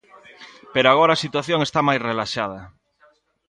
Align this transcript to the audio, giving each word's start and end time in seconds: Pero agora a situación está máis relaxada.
Pero 0.73 0.87
agora 0.89 1.11
a 1.13 1.21
situación 1.25 1.59
está 1.63 1.79
máis 1.87 2.01
relaxada. 2.09 2.61